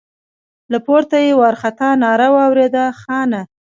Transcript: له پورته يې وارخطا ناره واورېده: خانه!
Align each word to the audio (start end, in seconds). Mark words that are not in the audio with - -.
له 0.71 0.77
پورته 0.85 1.15
يې 1.25 1.31
وارخطا 1.41 1.89
ناره 2.03 2.27
واورېده: 2.35 2.83
خانه! 3.01 3.41